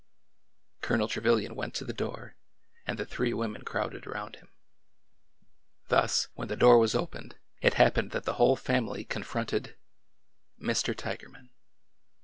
Colonel 0.81 1.07
Trevilian 1.07 1.53
went 1.55 1.75
to 1.75 1.85
the 1.85 1.93
door, 1.93 2.35
and 2.87 2.97
the 2.97 3.05
three 3.05 3.35
wo 3.35 3.47
men 3.47 3.61
crowded 3.61 4.07
around 4.07 4.37
him. 4.37 4.49
Thus, 5.89 6.27
when 6.33 6.47
the 6.47 6.57
door 6.57 6.79
was 6.79 6.95
opened, 6.95 7.35
it 7.61 7.75
happened 7.75 8.09
that 8.09 8.23
the 8.23 8.33
whole 8.41 8.55
family 8.55 9.05
confronted— 9.05 9.75
Mr. 10.59 10.95
Tigerman! 10.97 11.51